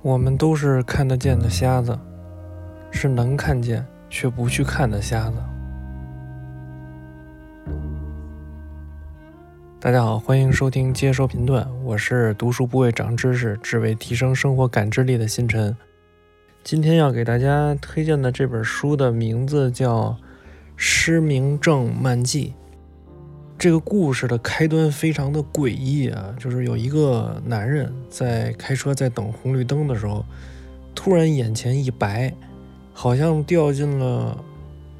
[0.00, 1.98] 我们都是看得见的瞎子，
[2.90, 5.36] 是能看见却不去看的瞎子。
[9.78, 15.76] 大家好，欢迎收听接收频段，我是读书不为长知识，只为提升生活感知力的星辰。
[16.64, 20.10] 今天要给大家推荐的这本书的名字叫
[20.76, 22.48] 《失明症漫记》。
[23.56, 30.24] 这个故事的开端非常的诡异啊，就是有一个男人在开车在等红绿灯的时候，
[30.94, 32.32] 突然眼前一白，
[32.92, 34.36] 好像掉进了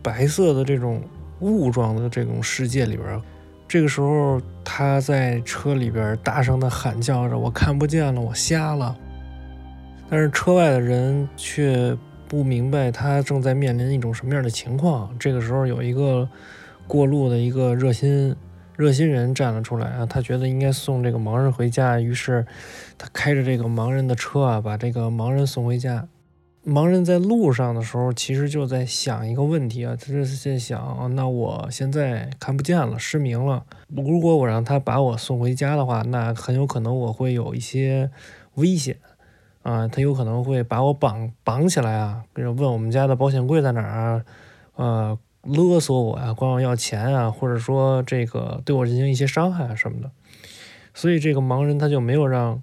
[0.03, 1.03] 白色的这种
[1.41, 3.23] 雾状的这种世界里边。
[3.69, 8.97] 这个时候他在车里边大声的喊叫着：“我看不见了，我瞎了。”
[10.11, 15.15] 但是车外的人却不明白他正在面临一种什么样的情况。
[15.19, 16.29] 这个时候有一个
[16.87, 18.35] 过路的一个热心。
[18.77, 22.47] 热心人站了出来啊，他觉得应该送这个盲人回家，于是
[22.97, 26.07] 他开着这个盲人的车啊，把这个盲人送回家。
[26.65, 33.65] 盲人在路上的时候，其实就在想一个问题啊，他是在想：那我现在看不见了，失明了。
[33.89, 38.09] 如果我让他把我送回家的话，那很有可能我会有一些
[38.55, 38.97] 危险
[39.71, 44.25] 啊，他有可能会把我绑绑起来啊，问我们家的保险柜在哪儿啊，
[44.77, 45.19] 呃。
[45.45, 50.11] 勒索我呀，管我要钱啊，或者说这个对我进行一些伤害啊什么的，
[50.93, 52.61] 所以这个盲人他就没有让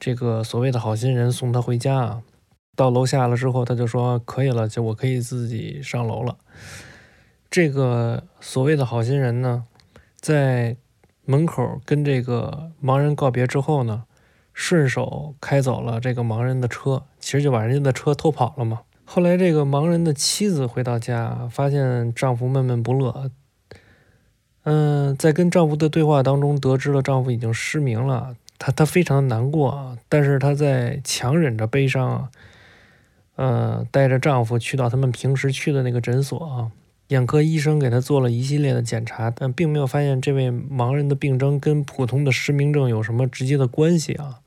[0.00, 2.22] 这个所谓的好心人送他回家啊。
[2.74, 6.36] 到楼下了之后，他就说可以了，就我可以自己上楼了。
[7.50, 9.66] 这个所谓的好心人呢，
[10.18, 10.76] 在
[11.26, 14.04] 门口跟这个盲人告别之后呢，
[14.58, 18.80] 顺手开走了这个盲人的车，其实就把人家的车偷跑了嘛。
[19.04, 23.30] 后来，这个盲人的妻子回到家，发现丈夫闷闷不乐。
[24.64, 29.98] 嗯，在跟丈夫的对话当中，得知了丈夫已经失明了，她她非常难过啊。
[30.08, 32.30] 但是她在强忍着悲伤，
[33.36, 36.72] 呃，带着丈夫去到他们平时去的那个诊所啊。
[37.08, 44.40] 眼科医生给她做了一系列的检查，但并没有发现这位盲人的病症跟普通的失明症有什么直接的关系啊。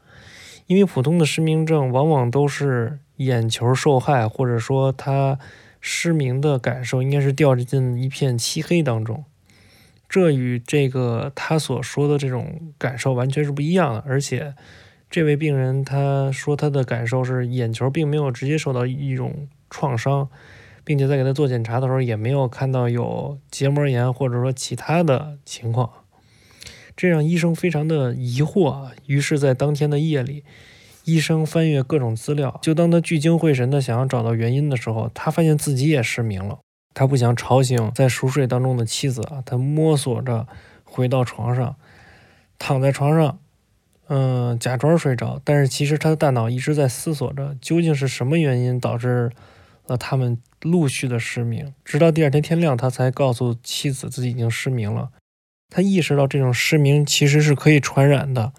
[0.70, 3.00] 因为普通的失明症往往都是。
[3.20, 5.38] 眼球受害，或者说他
[5.82, 9.26] 失明的感受，应该是掉进一片漆黑当中。
[10.08, 14.02] 这与这个他所说的这种感受完全是不一样的。
[14.08, 14.54] 而且，
[15.10, 20.30] 这位病人他说他的感受是眼球并没有直接受到一种创伤，
[20.86, 25.92] 并且在给他做检查的时候也没有看到有结膜炎或者说其他的情况，
[27.02, 28.90] 这让医生非常的疑惑。
[29.06, 30.44] 于是，在当天的夜里。
[31.06, 36.60] 医生翻阅各种资料，就当他聚精会神地想要找到原因的时候，他发现自己也失明了。
[36.94, 40.46] 他不想吵醒在熟睡当中的妻子啊，他摸索着
[40.84, 41.78] 回到床上，
[42.60, 43.40] 躺在床上，
[44.10, 45.42] 嗯，假装睡着。
[45.46, 49.32] 但是其实他的大脑一直在思索着，究竟是什么原因导致
[49.88, 51.74] 了他们陆续的失明。
[51.86, 55.10] 直到第二天天亮，他才告诉妻子自己已经失明了。
[55.70, 58.54] 他意识到这种失明其实是可以传染的。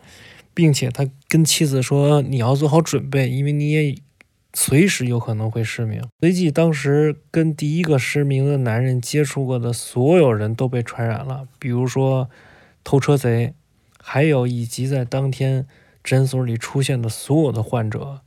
[0.53, 3.94] 并且他跟妻子说：“你要做好准备，因为你也
[4.53, 12.28] 随时有可能会失明。”随即，当时跟第一个失明的男人接触过的所有人都被传染了，比如说
[12.82, 13.54] 偷车贼，
[14.03, 15.66] 还有以及在当天
[16.03, 18.21] 诊所里出现的所有的患者，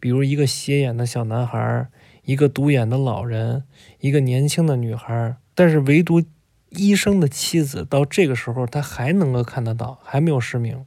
[0.00, 1.86] 比如一个斜眼的小男孩，
[2.24, 3.62] 一个独眼的老人，
[4.00, 5.36] 一个年轻的女孩。
[5.54, 6.22] 但是，唯独
[6.70, 10.84] 医生的妻子到这个时候，他还能够看得到，还没有失明。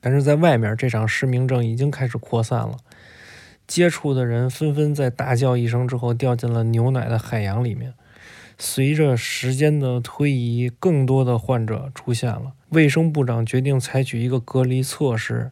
[0.00, 2.78] 但是在外面，这场失明症已经开始扩散了。
[3.66, 7.94] 接触的人纷纷在大叫一声之后掉进了牛奶的海洋里面。
[8.58, 12.52] 随着时间的推移，更多的患者出现了。
[12.68, 15.50] 卫生部长决定采取一个隔离措施。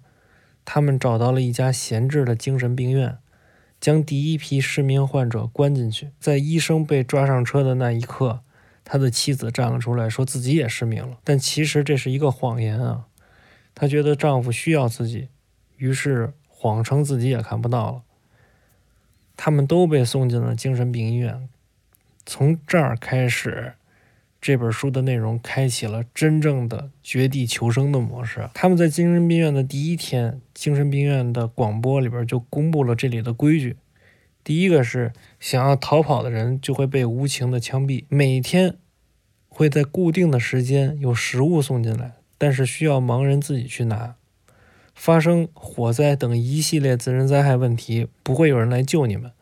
[0.64, 3.18] 他们找到了一家闲置的精神病院，
[3.78, 6.08] 将第一批失明患者关进去。
[6.18, 8.40] 在医生被抓上车的那一刻，
[8.84, 11.18] 他的妻子站了出来，说自己也失明了。
[11.24, 13.06] 但其实这是一个谎言啊。
[13.74, 15.28] 她觉得丈夫需要自己，
[15.78, 18.02] 于是谎称自己也看不到了。
[19.36, 21.48] 他们都被送进了精神病医院。
[22.24, 23.72] 从这儿开始，
[24.40, 28.48] 这本书的内容开启了真正的绝地求生的模式。
[28.54, 33.76] 他们在精神病院的第一天，精神病院的广播里边就公布了这里的规矩：
[34.44, 35.12] 第一个是
[35.44, 38.78] 想要逃跑的人就会被无情的枪毙，每天
[39.46, 42.14] 会在固定的时间有食物送进来。
[42.38, 44.14] 但是需要盲人自己去拿。
[44.94, 49.32] 发生火灾等一系列自然灾害问题，不会有人来救你们。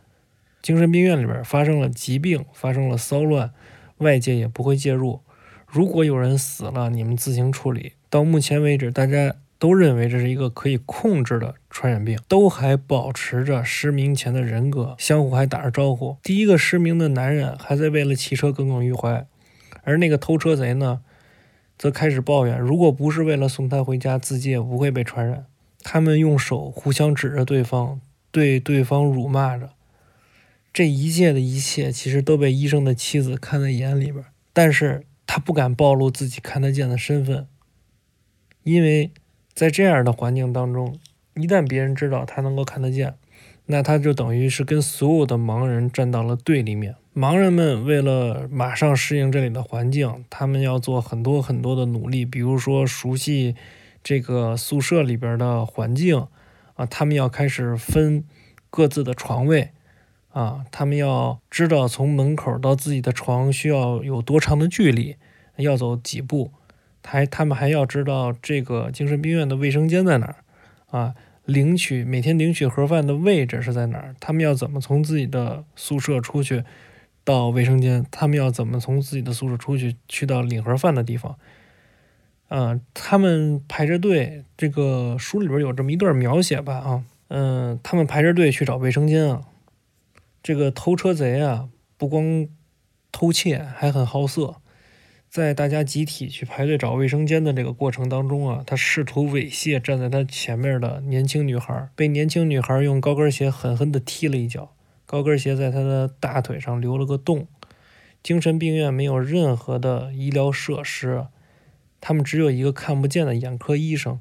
[0.61, 3.53] 精神病院里边发生了疾病，发生了骚乱，
[3.99, 5.21] 外界也不会介入。
[5.69, 7.93] 如果有人死了，你们自行处理。
[8.11, 16.19] 到目前为止，大家都认为这是一个可以控制的传染病，都还保持着失明前的人格，相互还打着招呼。
[16.23, 19.27] 第一个失明的男人还在为了汽车耿耿于怀，
[19.83, 21.01] 而那个偷车贼呢？
[21.79, 25.47] 则开始抱怨，如果不是为了送他回家，自己也不会被传染。
[25.83, 29.71] 他们用手互相指着对方，对对方辱骂着。
[30.73, 37.49] 这一切的一切，其实都被医生的妻子看在眼里边，但是他不敢暴露自己看得见的身份，
[38.63, 39.11] 因为
[39.53, 40.97] 在这样的环境当中，
[41.35, 43.15] 一旦别人知道他能够看得见，
[43.67, 46.95] 那他就等于是跟所有的盲人站到了对立面。
[47.15, 53.55] 盲人们为了马上适应这里的环境，他们要做很多很多的努力，比如说熟悉
[54.03, 56.27] 这个宿舍里边的环境
[56.75, 58.25] 啊，他们要开始分
[58.71, 59.71] 各自的床位
[60.31, 65.17] 啊，他们要知道从门口到自己的床需要有多长的距离，
[65.57, 66.51] 要走几步，
[67.05, 70.37] 还他们还要知道这个精神病院的卫生间在哪儿
[70.93, 76.63] 啊，领取每天领取盒饭的位置是在哪儿，他们要怎么从自己的宿舍出去。
[77.25, 81.39] 到卫生间，他们要怎么从自己的宿舍出去，去到领盒饭的地方？
[82.49, 86.75] 啊，他们排着队，这个书里边有这么一段描写吧？
[86.79, 89.43] 啊，嗯，他们排着队去找卫生间啊。
[90.43, 92.49] 这个偷车贼啊，不光
[93.13, 94.57] 偷窃，还很好色。
[95.33, 104.75] 在大家集体去排队找卫生间的这个过程当中啊，他试图猥亵站在他前面的年轻女孩，被年轻女孩用高跟鞋狠狠地踢了一脚。
[105.07, 107.47] 高跟鞋在他的大腿上留了个洞。
[108.23, 111.25] 精神病院没有任何的医疗设施，
[111.99, 114.21] 他们只有一个看不见的眼科医生。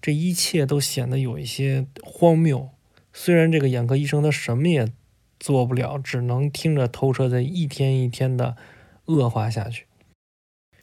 [0.00, 2.70] 这一切都显得有一些荒谬。
[3.12, 4.88] 虽然这个眼科医生他什么也
[5.38, 8.56] 做不了，只能听着偷车在一天一天的
[9.04, 9.84] 恶化下去。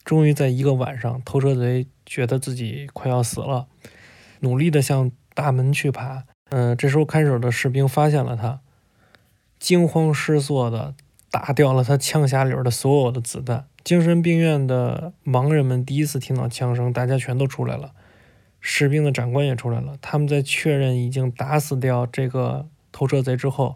[0.04, 3.68] 终于在一个晚上，偷车贼觉得自己快要死了，
[4.40, 6.24] 努力的向大门去爬。
[6.50, 8.62] 嗯，这时候看守的士兵发现了他。
[9.60, 10.96] 惊慌失措的
[11.30, 13.68] 打掉了他枪匣里的所有的子弹。
[13.84, 17.92] 精神病院的盲人们第一次听到枪声，大家全都出来了。
[18.62, 19.98] 士兵的长官也出来了。
[20.02, 23.76] 他们在确认已经打死掉这个偷车贼之后，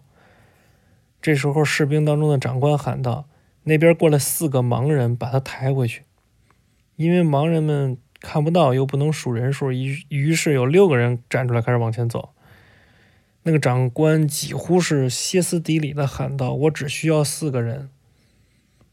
[1.22, 3.28] 这时候士兵当中的长官喊道
[3.64, 6.04] ：“那边过来四个盲人，把他抬回去。”
[6.96, 12.34] 因为盲人们看不到，又不能数人数，于于是有六个人站出来开始往前走。
[13.44, 17.90] 那个长官几乎是歇斯底里的喊道：“我只需要四个人。”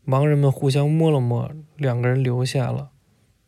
[0.05, 2.91] 盲人们互相摸了摸，两个人留下了，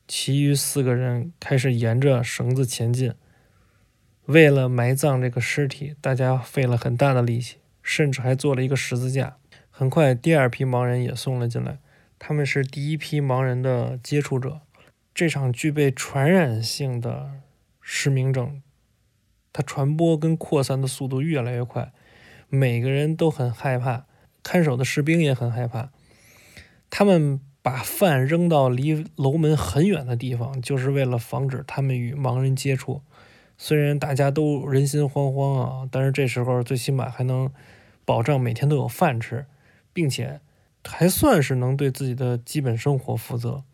[0.06, 3.14] 其余四个人开始沿着绳子前进。
[4.26, 9.38] 为了埋葬这个尸体，大家费了很大的力气，甚至还做了一个十字架。
[9.70, 11.78] 很快，第二批盲人也送了进来，
[12.24, 14.60] 他们是第一批盲人的接触者。
[15.12, 17.40] 这场具备传染性的
[17.80, 18.62] 失明症。
[19.52, 21.92] 它传播跟扩散的速度越来越快，
[22.48, 24.06] 每个人都很害怕，
[24.44, 25.90] 看守的士兵也很害怕。
[26.88, 33.02] 他们把饭扔到离楼门很远的地方，就是为了防止他们与盲人接触。
[33.58, 37.52] 虽然大家都人心惶惶啊，但是这时候最起码还能
[38.05, 39.46] 保障每天都有饭吃，
[39.93, 40.41] 并且
[40.86, 43.65] 还算是能对自己的基本生活负责。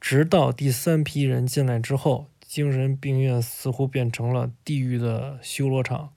[0.00, 2.26] 直到第三批人进来之后。
[2.48, 6.14] 精神病院似乎变成了地狱的修罗场。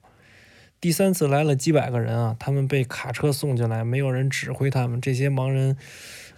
[0.80, 4.98] 第三次来了几百个人啊，他们被卡车送进来，没有人指挥他们。
[4.98, 5.76] 这些盲人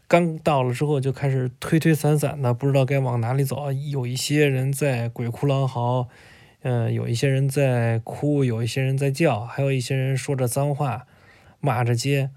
[0.08, 3.70] 刚到了之后就开始推推搡搡的，不知道该往哪里走。
[3.70, 6.08] 有一些人在鬼哭狼嚎，
[6.62, 11.06] 嗯，有一些人在哭，有一些人在叫，还有一些人说着脏话，
[11.60, 12.30] 骂着街。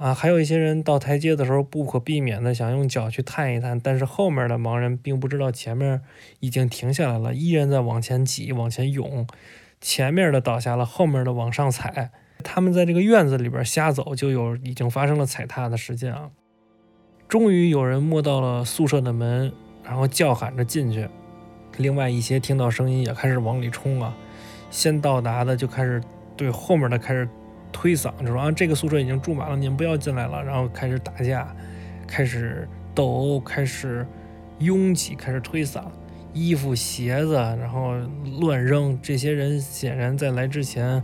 [0.00, 6.00] 啊，还有一些人到台阶的时候，不可避免的想用脚去探一探，但是后面的盲人并不知道前面
[6.40, 9.26] 已经停下来了，依然在往前挤、往前涌。
[9.78, 12.12] 前面的倒下了，后面的往上踩。
[12.42, 16.30] 他们在这个院子里边瞎走，就有已经发生了踩踏的事件啊。
[17.28, 19.52] 终于有人摸到了宿舍的门，
[19.84, 21.10] 然后叫喊着进去。
[21.76, 24.16] 另外一些听到声音也开始往里冲啊。
[24.70, 26.02] 先到达的就开始
[26.38, 27.28] 对后面的开始。
[27.72, 30.42] 推搡就说啊，这个宿舍已经住满了，你们不要进来了。
[30.42, 31.54] 然后开始打架，
[32.06, 34.06] 开始斗殴，开始
[34.58, 35.84] 拥挤，开始推搡，
[36.32, 37.94] 衣服、鞋子，然后
[38.40, 38.98] 乱扔。
[39.02, 41.02] 这些人显然在来之前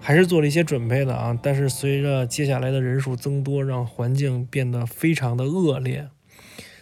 [0.00, 1.38] 还是做了一些准备的啊。
[1.42, 6.08] 但是随着接下来的人数增多，让环境变得非常的恶劣。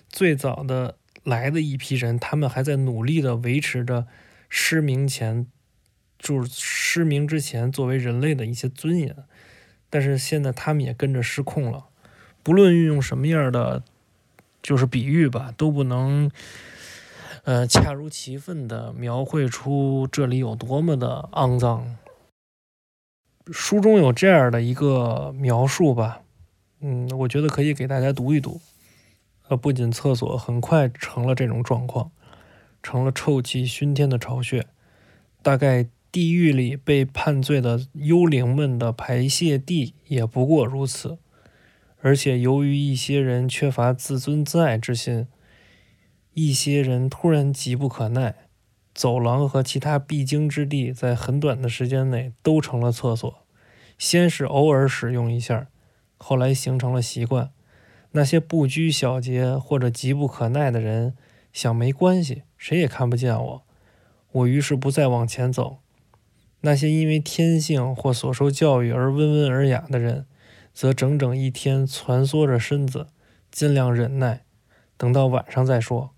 [0.09, 4.07] 最早的来的一批人，他们还在努力的维持着
[4.49, 5.47] 失明前，
[6.19, 6.49] 就是
[6.93, 9.17] 失明之前作为人类的一些尊严。
[9.89, 11.87] 但是现在他们也跟着失控了，
[12.43, 13.83] 不论运用什么样的，
[14.63, 16.31] 就是比喻吧，都不能，
[17.45, 21.97] 呃，恰如其分的描绘出这里有多么的肮脏。
[23.51, 26.21] 书中有这样的一个描述吧，
[26.81, 28.61] 嗯，我觉得可以给大家读一读。
[29.49, 32.11] 呃，不仅厕所很快成了这种状况，
[32.83, 34.67] 成了臭气熏天的巢穴，
[35.43, 35.87] 大概。
[36.13, 41.17] 地狱里被判罪的幽灵们的排泄地也不过如此，
[42.03, 45.27] 而且由于一些人缺乏自尊自爱之心，
[46.35, 48.35] 一些人突然急不可耐，
[48.93, 53.39] 走廊和其他必经之地在很短的时间内都成了厕所。
[53.97, 55.69] 先是偶尔使用一下，
[56.19, 57.53] 后来形成了习惯。
[58.11, 61.17] 那些不拘小节或者急不可耐的人
[61.55, 63.63] 想没关系，谁也看不见我，
[64.33, 65.82] 我于是不再往前走。
[66.63, 70.27] 那些因为天性或所受教育而温文尔雅的人，
[70.73, 73.09] 则整整一天蜷缩着身子，
[73.51, 74.45] 尽量忍耐，
[74.97, 76.11] 等到晚上再说。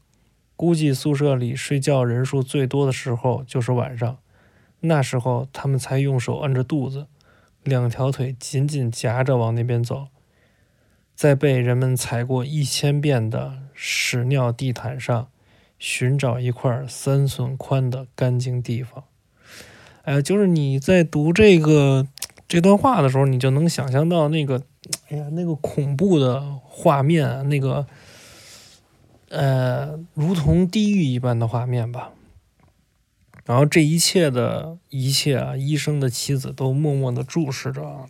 [0.56, 4.18] 估计宿舍里睡觉人数最多的时候就是晚上，
[4.80, 7.06] 那时候他们才用手按着肚子，
[7.62, 10.08] 两条腿紧紧夹着往那边走，
[11.14, 15.28] 在被人们踩过一千遍的屎尿地毯上，
[15.78, 19.04] 寻找一块三寸宽的干净地方。
[20.04, 22.06] 哎，就是你在读这个
[22.46, 24.62] 这段话的时候，你就能想象到那个，
[25.08, 27.86] 哎呀，那个恐怖的画面，那个，
[29.30, 32.10] 呃，如同地狱一般的画面吧。
[33.46, 38.06] 然后这一切的一切啊，医生的妻子都默默的注视着，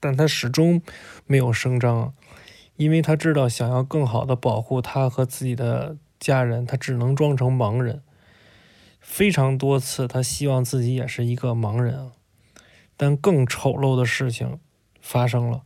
[0.00, 0.80] 但他始终
[1.26, 2.14] 没有声张，
[2.76, 8.00] 因为他知道，想要更好的保护他和自己的家人，他只能装成盲人。
[9.10, 12.12] 非常多次，他希望自己也是一个盲人啊，
[12.94, 14.60] 但更丑陋的事情
[15.00, 15.62] 发生了。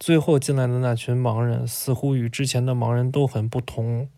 [0.00, 4.08] 最后进来的那群盲人似乎与之前的盲人都很不同，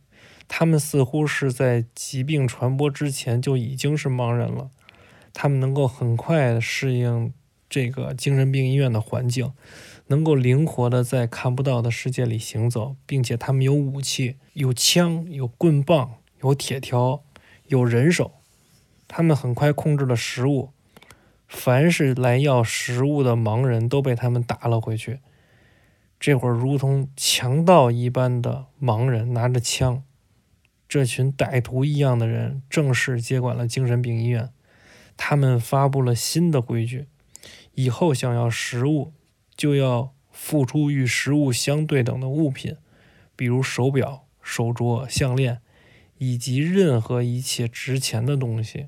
[0.47, 4.71] 他们似乎是在疾病传播之前就已经是盲人了。
[5.35, 7.35] 他们能够很快适应
[7.69, 9.53] 这个精神病医院的环境，
[10.07, 17.25] 能够灵活的在看不到的世界里行走，并且他们有武器，有枪，有棍棒，有铁条，
[17.67, 18.42] 有人手。
[19.15, 20.71] 他们很快控制了食物，
[21.47, 25.21] 凡是来要食物的盲人都被他们打了回去。
[26.19, 30.03] 这会儿，如同强盗一般的盲人拿着枪，
[30.89, 34.49] 这群歹徒一样的人正式接管了精神病医院。
[35.19, 37.07] 他们发布了新的规矩：
[37.75, 39.13] 以后想要食物，
[39.55, 42.77] 就要付出与食物相对等的物品，
[43.37, 45.61] 比如手表、手镯、项链，
[46.17, 48.87] 以及任何一切值钱的东西。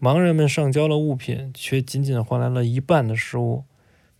[0.00, 3.64] 盲人们上交了物品，却仅仅换来了一半的食物，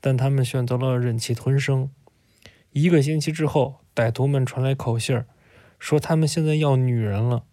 [0.00, 1.88] 但他们选择了忍气吞声。
[2.72, 5.26] 一个星期之后，歹徒们传来口信儿，
[5.78, 7.44] 说他们现在要女人了。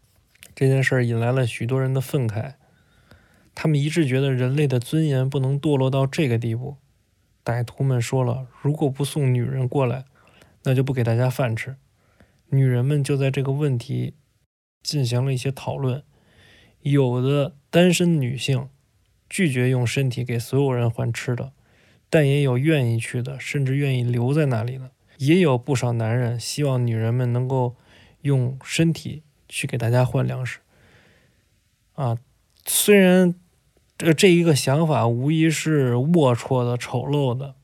[0.55, 2.55] 这件事儿引来了许多人的愤慨，
[3.53, 6.77] 他们一致觉得人类的尊严不能堕落到这个地步。
[7.43, 10.05] 歹徒们说了，如果不送女人过来，
[10.63, 11.75] 那就不给大家饭吃。
[12.49, 14.15] 女人们就在这个问题
[14.81, 16.03] 进行了一些讨论。
[16.81, 18.69] 有的单身女性
[19.29, 21.51] 拒绝用身体给所有人换吃的，
[22.09, 24.91] 但也有愿意去的，甚至愿意留在那里的。
[25.17, 27.75] 也有不少男人希望女人们能够
[28.21, 30.59] 用身体去给大家换粮食。
[31.95, 32.17] 啊，
[32.65, 33.35] 虽然
[33.97, 37.55] 这这一个想法无疑是龌龊的、丑陋的，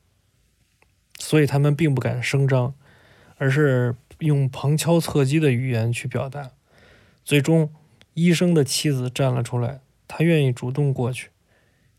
[1.18, 2.74] 所以他们并不敢声张，
[3.38, 6.50] 而是用旁敲侧击的语言去表达，
[7.24, 7.72] 最终。
[8.12, 9.80] 医生的妻子站了出来，
[10.14, 11.30] 他愿意主动过去。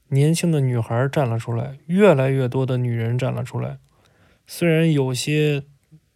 [0.09, 3.79] 年轻的女孩站了出来，越来越多的女人站了出来。
[4.45, 5.63] 虽然有些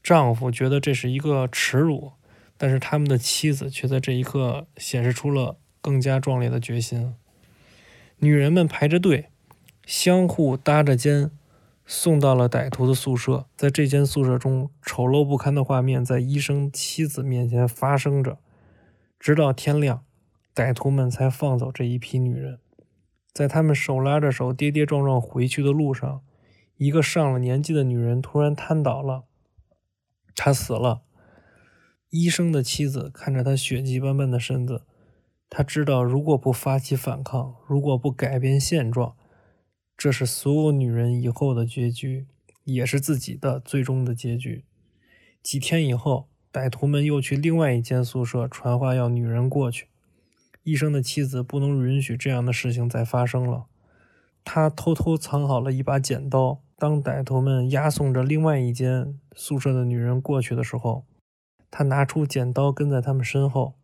[0.03, 2.11] 丈夫觉得这是一个耻辱，
[2.55, 7.15] 但是他们的妻子却在这一刻显示出了更加壮烈的决心。
[8.17, 9.29] 女人们排着队，
[9.87, 11.31] 相互搭着肩，
[11.87, 13.47] 送到了歹徒的宿舍。
[13.55, 18.37] 在这间宿舍中，丑陋不堪的画面在医生妻子面前发生着。
[19.19, 20.03] 直到天亮，
[20.57, 22.57] 歹徒们才放走这一批女人。
[23.31, 26.23] 在他们手拉着手、跌跌撞撞回去的路上，
[26.77, 29.25] 一个上了年纪的女人突然瘫倒了，
[30.35, 31.03] 她死了。
[32.09, 34.81] 医生的妻子看着她血迹斑斑的身子，
[35.47, 39.15] 她知道，如果不发起反抗，如果不改变现状，
[39.95, 42.25] 这是所有女人以后的结局，
[42.63, 44.65] 也是自己的最终的结局。
[45.43, 46.29] 几天以后。
[46.49, 49.89] 歹徒们又去另外一间宿舍传话，要女人过去。
[50.67, 53.67] 医生的妻子不能允许这样的事情再发生了。
[54.43, 56.59] 他偷偷藏好了一把剪刀。
[56.75, 61.05] 当歹徒们押送着另外一间宿舍的女人过去的时候，
[61.71, 63.75] 他拿出剪刀跟在他们身后。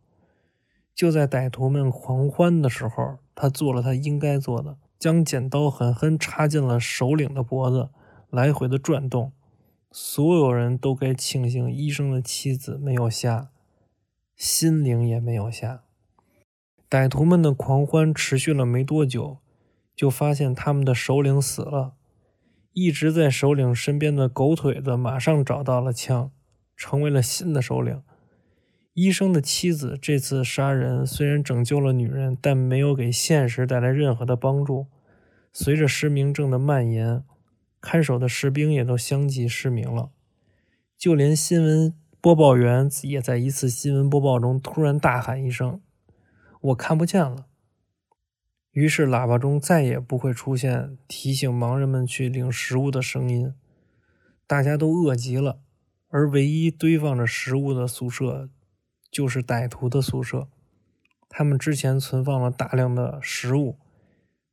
[0.94, 7.88] 就在歹徒们狂欢的时候，他做了他应该做的，将剪刀狠狠插进了首领的脖子，
[8.28, 9.32] 来回的转动。
[9.90, 13.48] 所有人都该庆幸医生的妻子没有瞎，
[14.36, 15.83] 心灵也没有瞎。
[16.94, 19.38] 歹徒们的狂欢持续了没多久，
[19.96, 21.94] 就发现他们的首领死了。
[22.72, 26.30] 一直在首领身边的狗腿子马上找到了枪，
[26.76, 28.00] 成为了新的首领。
[28.92, 34.86] 医生的妻子这次杀人虽然拯救了女人，但没有给现实带来任何的帮助。
[35.52, 37.24] 随着失明症的蔓延，
[37.80, 40.10] 看守的士兵也都相继失明了。
[40.96, 45.80] 就连新闻播报员也在一次新闻播报中突然大喊一声。
[46.64, 47.46] 我看不见了。
[48.70, 53.54] 于是，喇叭中再也不会出现提醒盲人们去领食物的声音。
[54.46, 55.60] 大家都饿极了，
[56.08, 58.48] 而唯一堆放着食物的宿舍
[59.10, 60.48] 就是歹徒的宿舍。
[61.28, 63.78] 他们之前存放了大量的食物，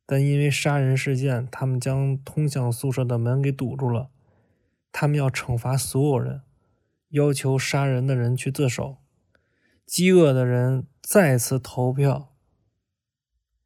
[0.04, 4.10] 但因为杀人事件，他们将通向宿舍的门给堵住了。
[4.92, 6.42] 他们要惩罚所有人，
[7.08, 8.98] 要求杀人的人去自首。
[9.86, 12.32] 饥饿的人再次投票，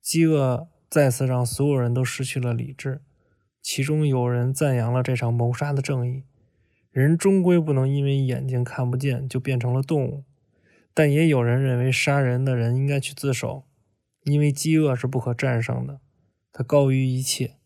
[0.00, 3.02] 饥饿再次让所有人都失去了理智。
[3.60, 6.24] 其中有人赞扬了这场谋杀的正义，
[6.90, 10.24] 人终归不能因为眼睛看不见就变成了动物。
[10.94, 13.64] 但也有人认为杀人的人应该去自首，
[14.24, 16.00] 因为饥饿是不可战胜的，
[16.52, 17.56] 它高于一切。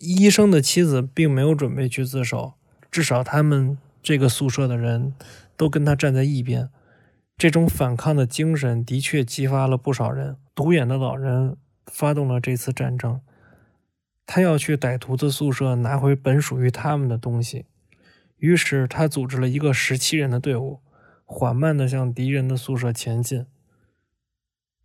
[0.00, 2.54] 医生的妻子并没有准备去自首，
[2.90, 5.14] 至少他们这个宿舍的人
[5.56, 6.68] 都跟他站在一边。
[7.40, 10.36] 这种反抗的精神的确激发了不少人。
[10.54, 11.56] 独眼的老人
[11.86, 13.22] 发动了这次战争，
[14.26, 17.64] 他要去歹徒的宿舍拿回本属于他们的东西。
[18.36, 20.80] 于是他组织了一个十七人的队伍，
[21.24, 23.46] 缓慢地向敌人的宿舍前进。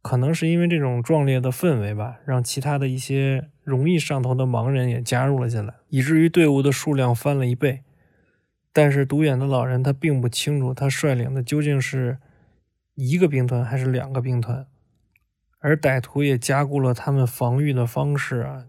[0.02, 7.82] 可能是因为这种壮烈的氛围吧，让其他的一些容易上头的盲人也加入了进来，以至于队伍的数量翻了一倍。
[8.72, 12.20] 但是独眼的老人他并不清楚，他率领的究竟是。
[12.96, 14.66] 一个兵团还是两个兵团，
[15.60, 18.66] 而歹徒也加固了他们防御的方式啊，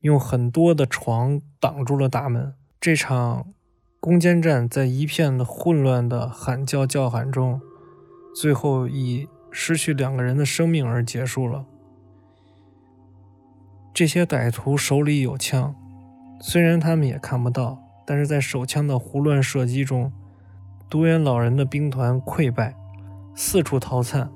[0.00, 2.54] 用很多的床挡住了大门。
[2.80, 3.52] 这场
[3.98, 7.60] 攻坚战在一片的混乱的喊叫叫喊中，
[8.36, 11.66] 最后以失去两个人的生命而结束了。
[13.92, 15.74] 这些歹徒手里有枪，
[16.40, 20.12] 虽然他们也看不到，但是在手枪的胡乱射击中，
[20.88, 22.76] 独眼老人的兵团溃败。
[23.34, 24.30] 四处逃窜。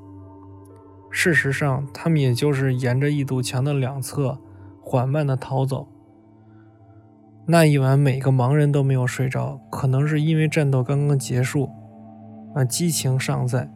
[1.10, 4.38] 事实上，他们也就是沿着一堵墙的两侧
[4.82, 5.88] 缓慢地逃走。
[7.46, 11.70] 那一晚，每个盲人都没有睡着，可能是因为战斗刚刚结束，
[12.54, 13.70] 啊，激情尚在；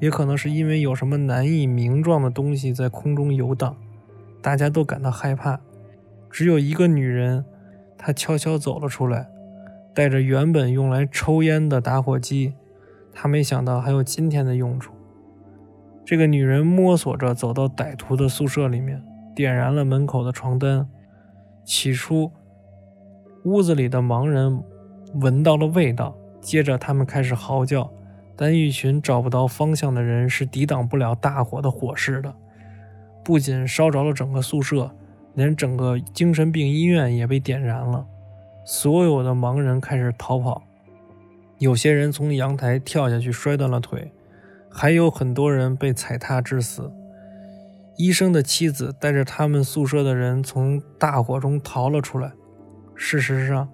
[0.00, 3.76] 也可能是因为有什么难以名状的东西在空中游荡，
[4.40, 5.60] 大家都感到害怕。
[6.30, 7.44] 只有一个女人，
[7.98, 9.28] 她悄悄走了出来，
[9.94, 12.54] 带着原本用来抽烟的打火机。
[13.12, 14.92] 他没想到还有今天的用处。
[16.04, 19.02] 这个女人摸索着走到歹徒的宿舍里面，
[19.34, 20.88] 点燃了门口的床单。
[21.64, 22.30] 起初，
[23.44, 24.62] 屋子里的盲人
[25.20, 27.90] 闻到了味道，接着他们开始嚎叫。
[28.34, 32.32] 但一群找不到方向的人是抵挡不了大火的火势的，
[33.24, 34.92] 不仅烧着了整个宿舍，
[35.34, 38.06] 连整个精神病医院也被点燃了。
[38.64, 40.62] 所有的盲人开始逃跑。
[41.58, 44.12] 有些人从阳台跳下去，摔断了腿；
[44.70, 46.92] 还有很多人被踩踏致死。
[47.96, 52.32] 医生的妻子带着他们宿舍的人从大火中逃了出来。
[52.94, 53.68] 事实上，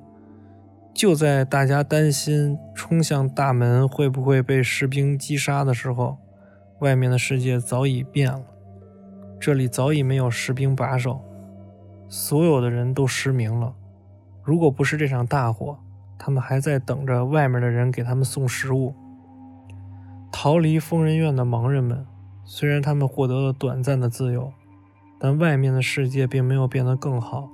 [0.95, 6.17] 就在大家担心冲向大门会不会被士兵击杀的时候，
[6.81, 8.45] 外面的世界早已变了。
[9.39, 11.21] 这里早已没有士兵把守，
[12.09, 13.75] 所有的人都失明了。
[14.43, 15.79] 如果不是这场大火，
[16.25, 18.95] 他们还在等着外面的人给他们送食物。
[20.33, 22.07] 逃离疯人院的盲人们，
[22.45, 24.51] 虽然他们获得了短暂的自由，
[25.21, 27.51] 但外面的世界并没有变得更好。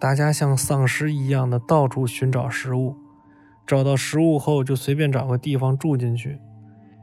[0.00, 2.96] 大家像丧尸一样的到处寻找食物，
[3.66, 6.40] 找到食物后就随便找个地方住进去，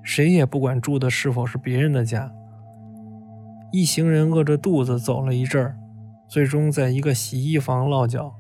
[0.02, 2.32] 谁也不管住的是否是别人的家。
[3.72, 5.78] 一行人饿着肚子走了一阵儿，
[6.28, 8.34] 最终在一个洗衣房落脚。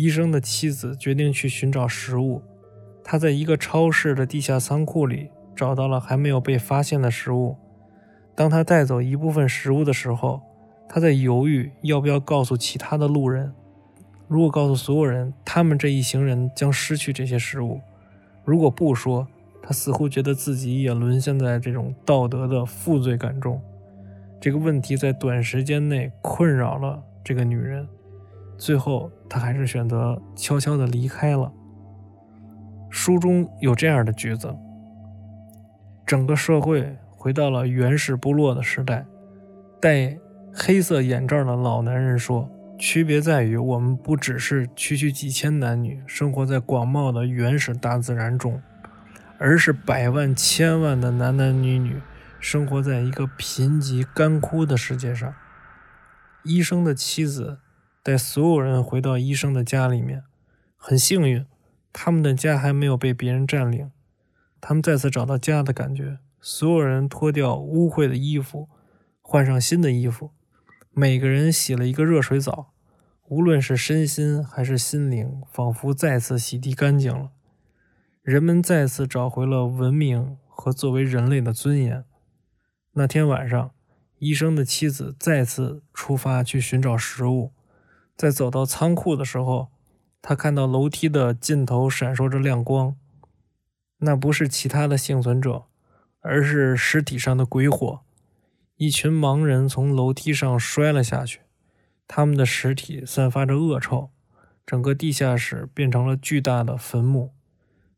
[0.00, 2.40] 医生的妻子决定去寻找食物。
[3.04, 7.56] 他在一个超市的地下仓库里找到了还没有被发现的食物，
[8.34, 10.40] 当他带走一部分食物的时候，
[10.88, 13.52] 他在犹豫要不要告诉其他的路人。
[14.26, 17.80] 如果告诉所有人，他们这一行人将失去这些食物；
[18.42, 19.28] 如果不说，
[19.60, 23.60] 他似乎觉得自己也沦陷在这种道德的负罪感中。
[24.40, 27.86] 这个问题在短时间内困扰了这个女人，
[28.60, 31.50] 最后他还是选择悄悄地离开了。
[32.90, 34.54] 书中有这样的句子：
[36.04, 39.06] 整个社会回到了原始部落的时代。
[39.80, 40.18] 戴
[40.52, 48.60] 黑色眼罩的老男人说：“区别在于，我们不只是区区几千男女生活在广袤的原始大自然中，
[49.38, 52.02] 而是百万千万的男男女女
[52.38, 55.32] 生活在一个贫瘠干枯的世界上。”
[56.44, 57.58] 医生的妻子
[58.02, 60.24] 带所有人回到医生的家里面，
[60.76, 61.44] 很幸运。
[61.92, 63.90] 他们的家还没有被别人占领，
[64.60, 66.18] 他们再次找到家的感觉。
[66.40, 68.68] 所有人脱掉污秽的衣服，
[69.20, 70.30] 换上新的衣服。
[70.92, 72.72] 每个人洗了一个热水澡，
[73.26, 77.30] 无论是身心还是心灵，仿佛再次洗涤干净了。
[78.22, 82.04] 人们再次找回了文明和作为人类的尊严。
[82.92, 83.72] 那天晚上，
[84.18, 87.52] 医生的妻子再次出发去寻找食物，
[88.20, 89.68] 在走到仓库的时候。
[90.22, 92.94] 他看到楼梯的尽头闪烁着亮光，
[94.00, 95.62] 那不是其他的幸存者，
[96.20, 98.00] 而是尸体上的鬼火。
[98.76, 101.40] 一群盲人从楼梯上摔了下去，
[102.06, 104.10] 他们的尸体散发着恶臭，
[104.66, 107.32] 整个地下室变成了巨大的坟墓。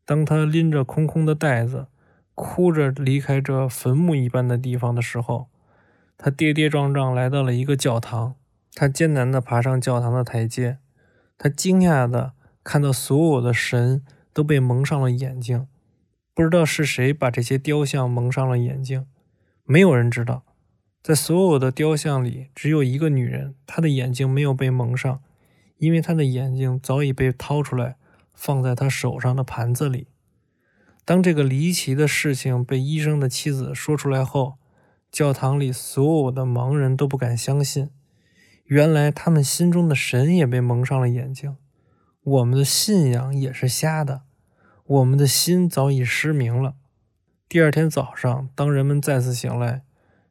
[0.05, 1.87] 当他拎着空空的袋子，
[2.35, 5.49] 哭着离开这坟墓一般的地方的时候，
[6.17, 8.35] 他跌跌撞撞来到了一个教堂。
[8.73, 10.79] 他艰难地爬上教堂的台阶。
[11.37, 12.33] 他惊讶地
[12.63, 15.67] 看到，所有的神都被蒙上了眼睛。
[16.33, 19.05] 不知道是谁把这些雕像蒙上了眼睛，
[19.65, 20.43] 没有人知道。
[21.03, 25.21] 在所有的雕像里，只有一个女人，她的眼睛没有被蒙上，
[25.77, 27.97] 因为她的眼睛早已被掏出来，
[28.33, 30.07] 放在她手上的盘子里。
[31.05, 34.53] 当这个离奇的事情被医生的妻子说出来后，
[35.11, 37.89] 教堂里所有的盲人都不敢相信。
[38.65, 41.57] 原来他们心中的神也被蒙上了眼睛，
[42.23, 44.21] 我们的信仰也是瞎的，
[44.85, 46.75] 我们的心早已失明了。
[47.49, 49.83] 第二天早上，当人们再次醒来，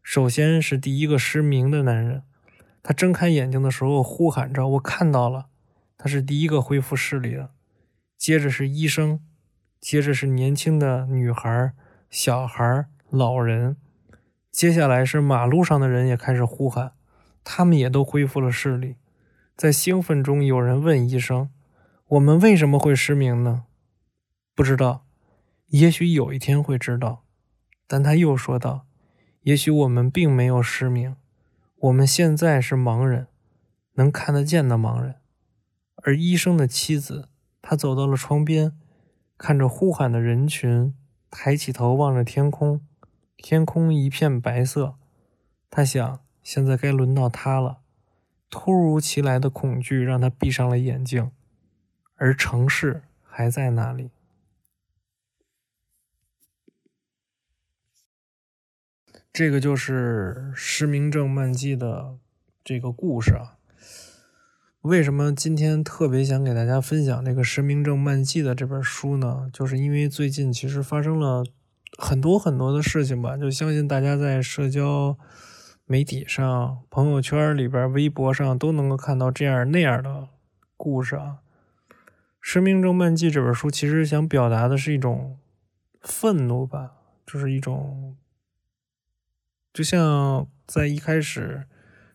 [0.02, 2.22] 首先是第一个失明的男人，
[2.82, 5.46] 他睁开眼睛的时候呼喊着：“我看到了！”
[5.98, 7.50] 他是第一个恢复视力的。
[8.18, 9.20] 接着是医生，
[9.80, 11.72] 接着是年轻的女孩、
[12.10, 13.76] 小孩、老人，
[14.50, 16.92] 接下来是马路上的人也开始呼喊。
[17.44, 18.96] 他们也都恢复了视力，
[19.56, 21.50] 在兴奋中，有人问医生
[22.06, 23.64] ：“我们为什么会失明呢？”
[24.54, 25.04] 不知道，
[25.68, 27.24] 也许有一天会知道。
[27.86, 28.86] 但他又说道
[29.42, 31.16] ：“也许我们并没有失明，
[31.76, 33.26] 我们现在是盲人，
[33.94, 35.16] 能看得见的盲人。”
[36.04, 37.28] 而医生的妻子，
[37.60, 38.72] 她走到了窗边，
[39.36, 40.94] 看着呼喊的人群，
[41.30, 42.80] 抬起头望着天空，
[43.36, 44.94] 天空一片白色。
[45.68, 46.20] 他想。
[46.42, 47.78] 现在该轮到他了。
[48.50, 51.30] 突如其来的恐惧让他闭上了眼睛，
[52.16, 54.10] 而城市还在那里。
[59.32, 62.18] 这个就是《失明症漫记》的
[62.62, 63.56] 这个故事啊。
[64.82, 69.48] 为什么今天特别想给大家分享这个《失明症漫记》的这本书呢？
[69.50, 71.42] 就是因为最近其实发生了
[71.96, 75.16] 很多很多的事情吧，就相信大家在社交。
[75.92, 80.26] 媒体上、朋友圈里边、微博上都能够看到这样那样的
[80.74, 81.40] 故事啊。
[82.40, 85.38] 《生命中漫记》这本书其实想表达的是一种
[86.00, 86.92] 愤怒吧，
[87.26, 88.16] 就是一种，
[89.70, 91.66] 就像在一开始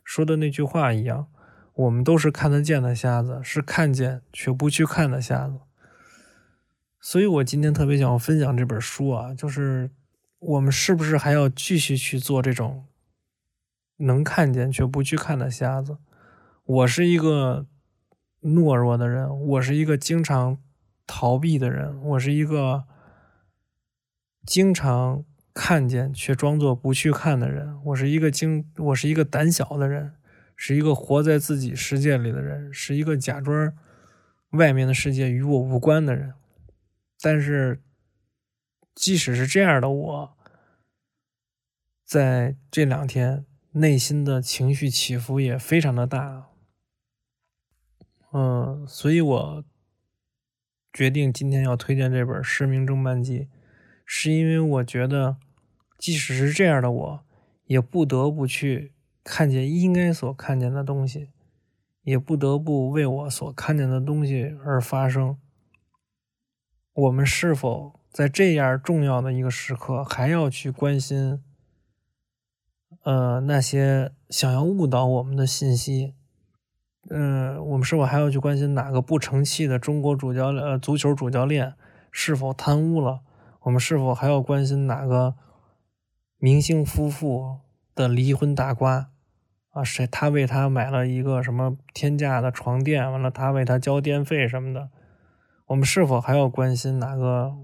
[0.04, 1.28] 说的那句话一样，
[1.76, 5.60] 我们都是看得见的瞎子，是看见却不去看的瞎子。
[7.00, 9.92] 所以我今天特别想分享这本书啊，就是
[10.40, 12.88] 我们是不是还要继续去做这种？
[13.98, 15.98] 能看见却不去看的瞎子。
[16.64, 17.66] 我是一个
[18.42, 20.58] 懦弱的人，我是一个经常
[21.06, 22.86] 逃避的人，我是一个
[24.46, 30.14] 经常看见却装作不去看的人，我是一个经，我是一个胆小的人，
[30.56, 33.74] 是一个活在自己世界里的人，是一个假装
[34.52, 36.34] 外面的世界与我无关的人。
[37.22, 37.82] 但是，
[38.94, 40.38] 即使是这样的我，
[42.06, 43.46] 在这两天。
[43.80, 46.48] 内心的情绪起伏也非常的大，
[48.34, 49.64] 嗯，所以我
[50.92, 53.40] 决定今天要推荐这本《失明症漫记》，
[54.06, 55.38] 是因为我觉得，
[55.98, 57.26] 即使是这样的我，
[57.66, 61.30] 也不得不去看见应该所看见的东西，
[62.02, 65.38] 也不得不为我所看见的东西而发生。
[66.94, 71.44] 我们是否在这样重要的一个时刻，还要去关心，
[73.08, 76.14] 呃，那些想要误导我们的信息？
[77.10, 81.76] 嗯，我们是否还要去关心哪个不成器的中国主教呃足球主教练
[82.12, 83.22] 是否贪污了？
[83.62, 85.36] 我们是否还要关心哪个
[86.38, 87.60] 明星夫妇
[87.96, 89.10] 的离婚大瓜？
[89.70, 94.90] 啊，谁他为他买了一个什么天价的床垫，完了他为他交电费什么的？
[95.68, 97.56] 我们是否还要关心哪个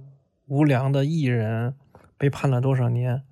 [0.45, 1.75] 无良的艺人
[2.17, 3.23] 被判了多少年？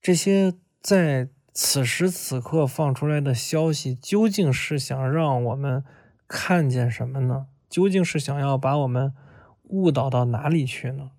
[0.00, 0.54] 这些
[0.88, 5.84] 在此时此刻放出来的消息，究竟是想让我们
[6.26, 7.48] 看见什么呢？
[7.68, 9.12] 究竟是想要把我们
[9.64, 11.10] 误导到哪里去呢？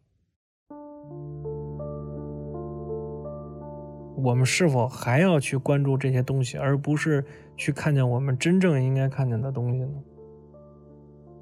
[4.18, 7.24] 我们是否还要去关注这些东西，而不是
[7.56, 10.02] 去看见我们真正应该看见的东西呢？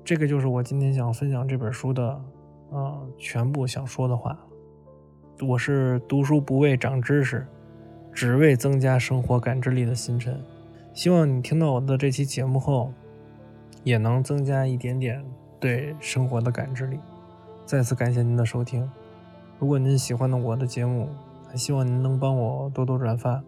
[0.03, 2.09] 这个就是我今天想分享这本书的，
[2.73, 4.37] 啊，全部想说的话。
[5.47, 7.47] 我是读书不为长知识，
[8.17, 10.43] 只为增加生活感知力的星辰。
[10.91, 12.91] 希望你听到我的这期节目后，
[13.83, 15.23] 也能增加一点点
[15.59, 16.97] 对生活的感知力。
[17.63, 18.89] 再次感谢您的收听。
[19.59, 21.07] 如果您喜欢的我的节目，
[21.47, 23.43] 还希望您能帮我多多转发。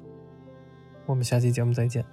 [1.08, 2.06] 我们下期节目再见。